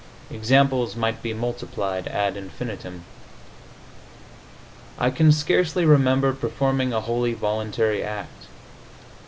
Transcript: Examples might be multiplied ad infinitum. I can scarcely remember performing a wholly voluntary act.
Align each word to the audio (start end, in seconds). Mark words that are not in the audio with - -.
Examples 0.31 0.95
might 0.95 1.21
be 1.21 1.31
multiplied 1.31 2.07
ad 2.07 2.35
infinitum. 2.35 3.05
I 4.97 5.11
can 5.11 5.31
scarcely 5.31 5.85
remember 5.85 6.33
performing 6.33 6.91
a 6.91 7.01
wholly 7.01 7.33
voluntary 7.33 8.03
act. 8.03 8.47